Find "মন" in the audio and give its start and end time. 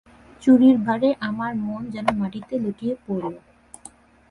1.57-1.81